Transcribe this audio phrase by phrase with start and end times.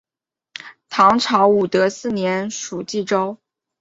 [0.89, 3.37] 唐朝武德四年属济州。